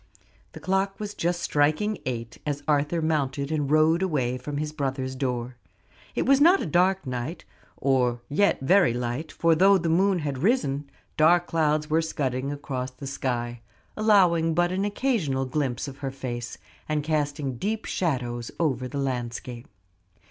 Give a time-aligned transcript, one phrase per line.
[0.53, 5.13] The clock was just striking eight as Arthur mounted and rode away from his brother's
[5.13, 5.57] door.
[6.15, 7.45] It was not a dark night,
[7.77, 12.89] or yet very light; for though the moon had risen, dark clouds were scudding across
[12.89, 13.61] the sky,
[13.95, 16.57] allowing but an occasional glimpse of her face,
[16.89, 19.67] and casting deep shadows over the landscape.